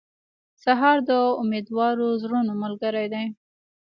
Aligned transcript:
سهار 0.63 0.97
د 1.09 1.11
امیدوارو 1.41 2.07
زړونو 2.21 2.51
ملګری 2.63 3.07
دی. 3.13 3.25